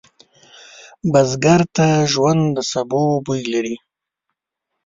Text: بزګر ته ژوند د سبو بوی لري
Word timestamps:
بزګر 1.11 1.61
ته 1.75 1.87
ژوند 2.11 2.43
د 2.55 2.57
سبو 2.71 3.03
بوی 3.25 3.41
لري 3.53 3.75